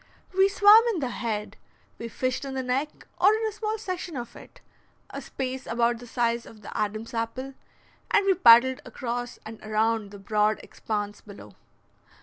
We 0.35 0.49
swam 0.49 0.81
in 0.95 0.99
the 0.99 1.09
head, 1.11 1.57
we 1.99 2.07
fished 2.07 2.43
in 2.43 2.55
the 2.55 2.63
neck, 2.63 3.05
or 3.19 3.31
in 3.35 3.45
a 3.45 3.51
small 3.51 3.77
section 3.77 4.17
of 4.17 4.35
it, 4.35 4.59
a 5.11 5.21
space 5.21 5.67
about 5.67 5.99
the 5.99 6.07
size 6.07 6.47
of 6.47 6.63
the 6.63 6.75
Adam's 6.75 7.13
apple, 7.13 7.53
and 8.09 8.25
we 8.25 8.33
paddled 8.33 8.81
across 8.83 9.37
and 9.45 9.61
around 9.61 10.09
the 10.09 10.17
broad 10.17 10.59
expanse 10.63 11.21
below. 11.21 11.53